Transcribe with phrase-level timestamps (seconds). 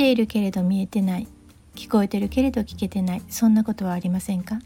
[0.00, 1.28] ているけれど見えてない。
[1.74, 3.22] 聞こえてるけれど聞けてない。
[3.28, 4.58] そんなことはありませんか？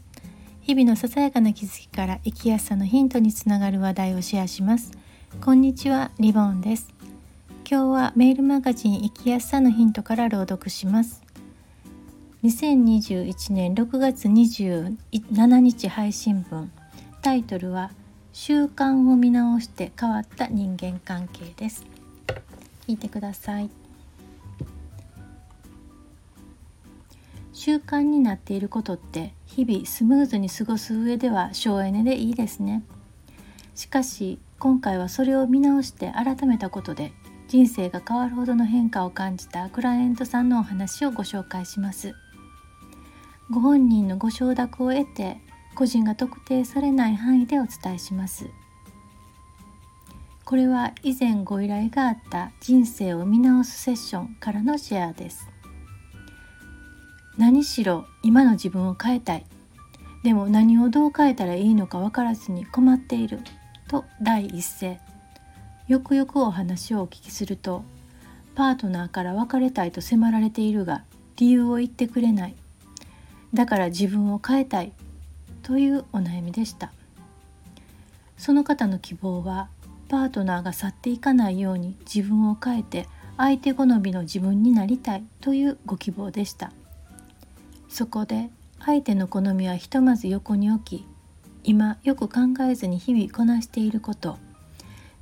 [0.61, 4.93] 日々のささやかな気づきから生きやすさのヒントにつながる話題をシェアします。
[5.41, 6.87] こんにちはリボンです。
[7.69, 11.21] 今日はメールマガジン生きやすさのヒントから朗読します。
[12.45, 16.71] 2021年6月27日配信分。
[17.21, 17.91] タイトルは
[18.31, 21.83] 習慣を見直して変わった人間関係です。
[22.87, 23.69] 聞いてください。
[27.55, 32.83] 習慣になっていることって日々スムーズに過ごす上では省エネでいいですね。
[33.75, 37.13] しかし今回はそれを見直して改めたことで
[37.47, 42.13] 人生が変わるほどの変化を感じたクライアントさんのお話をご紹介します。
[43.49, 45.37] ご本人のご承諾を得て
[45.75, 48.49] 個人が特定されない範囲でお伝えします。
[50.43, 55.54] これは以前ご依頼があった人生を見直すセッションからのシェアです。
[57.37, 59.45] 何しろ今の自分を変えたい。
[60.23, 63.39] でも何をどう変えたらいいのか分からずに困っている。
[63.87, 64.99] と第一声。
[65.87, 67.83] よくよくお話をお聞きすると
[68.55, 71.03] パートナーから別れたいと迫られているが
[71.35, 72.55] 理由を言ってくれない。
[73.53, 74.91] だから自分を変えたい。
[75.61, 76.91] というお悩みでした。
[78.37, 79.67] その方の希望は
[80.09, 86.71] パートナーが去っていかないように自分を変えて相手好みの自分になりたいというご希望でした。
[87.95, 88.49] そこで
[88.85, 91.05] 相手の好みはひとまず横に置き
[91.63, 94.37] 今よく考えずに日々こなしていること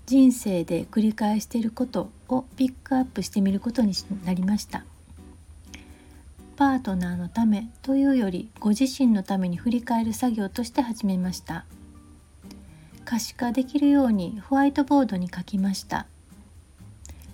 [0.08, 3.94] 人生で繰り返していることをピックアップしてみることに
[4.26, 4.86] なりました。
[6.56, 11.66] パートナーのためというよりご自身のために振り返る作業として始めました。
[13.06, 16.08] 可視化できるようにホワイトボードに書きました。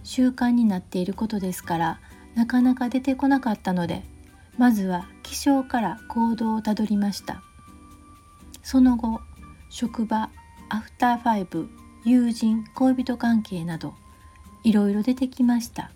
[0.03, 1.99] 習慣になっていることですから
[2.35, 4.03] なかなか出てこなかったので
[4.59, 7.41] まずは起床から行動をたどりました。
[8.61, 9.21] その後
[9.69, 10.29] 職場
[10.67, 11.69] アフターファイブ
[12.03, 13.93] 友人恋人関係など
[14.65, 15.91] いろいろ出てきました。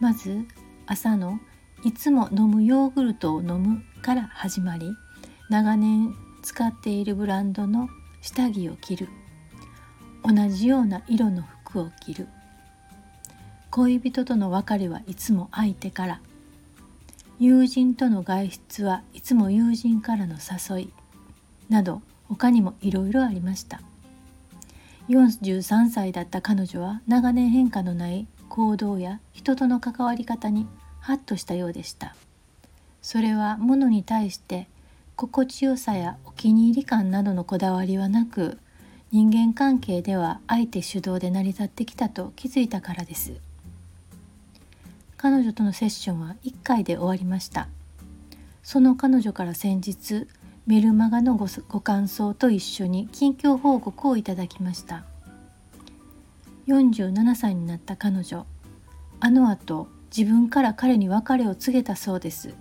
[0.00, 0.44] まず
[0.86, 1.40] 朝の
[1.82, 4.94] いつも飲むヨーグルトを飲むから始まり
[5.48, 7.88] 長年使っているブランドの
[8.20, 9.08] 下着を着る。
[10.22, 12.28] 同じような色の服を着る。
[13.70, 16.20] 恋人との別れはいつも相手から
[17.38, 20.92] 友人との外出はいつも友人からの誘い
[21.68, 23.82] など他にもいろいろありました。
[25.10, 30.66] 43歳だった彼女は長年変化のない行動や人との関わり方に
[31.00, 32.16] ハッとしたようでした。
[33.02, 34.66] それは物に対して
[35.14, 38.58] 心地よさやお気に入り感などのこだわりはなく
[39.12, 43.34] 人間関係では相手主導で成り立ってきたと気づいたからです。
[45.16, 47.68] 彼女とのセッションは1回で終わりました。
[48.62, 50.26] その彼女から先日
[50.66, 55.04] メルマガのごご感想と一緒に近況報告をいただきました。
[56.66, 58.44] 47歳になった彼女。
[59.20, 62.54] あの後自分から彼に別れを告げたそうです。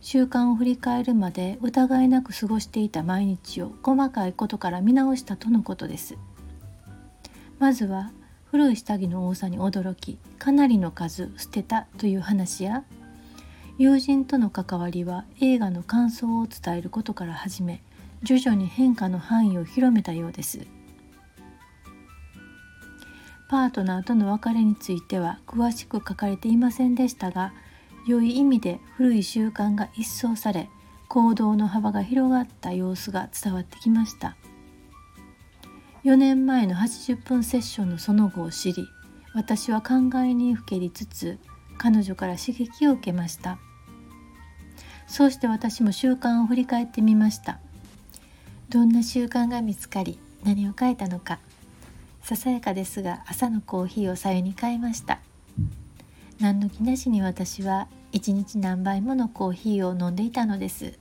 [0.00, 6.16] 習慣を振り返るまで疑いなく過ごしていた毎日を細かいことから見直したとのことです。
[7.58, 8.12] まずは
[8.50, 12.84] 古い下着の多さに驚きかなりの数捨てたという話や
[13.76, 17.82] 友人との関わりは映画の感想を伝えることから始め
[18.22, 20.66] 徐々に変化の範囲を広めたようです。
[23.48, 27.54] パートナーとの別れについては詳しく書かれていませんでしたが
[28.06, 30.68] 良い意味で古い習慣が一掃され
[31.08, 34.36] 行動の幅が広がった様子が伝わってきました。
[36.08, 38.88] 4年前の80分セッションのその後を知り
[39.34, 41.38] 私は考えにふけりつつ
[41.76, 43.58] 彼女から刺激を受けました。
[45.06, 47.58] そうして私も習慣を振り返ってみました。
[48.70, 51.40] どんな習慣が見つかり何を変えたのか
[52.22, 55.18] ささやかですが朝のコーヒーをさゆに変えました。
[56.40, 60.98] 何の気なしに私は一日何杯ものコーヒーを飲んでいたのです。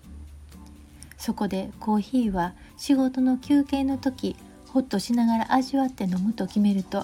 [1.18, 4.36] そこでコーヒーは仕事の休憩の時
[4.78, 7.04] ホッとしながら味わって飲むと決めると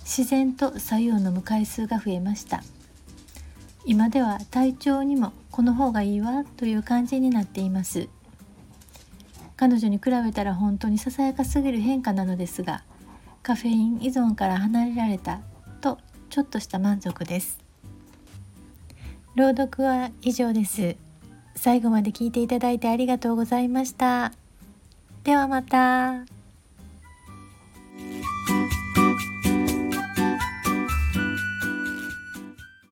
[0.00, 2.62] 自然と白湯を飲む回数が増えました。
[3.86, 8.10] 今では体調にもこの方がいいわという感じになっています。
[9.56, 12.82] 彼女に比べたら本当にささやかすぎる変化なのですが
[13.42, 15.40] カフェイン依存から離れられた
[15.80, 15.96] と
[16.28, 17.58] ちょっとした満足です。
[19.34, 20.96] 朗読は以上です。
[21.54, 24.32] 最後まで聞いていただいてありがとうございました。
[25.24, 26.35] ではまた。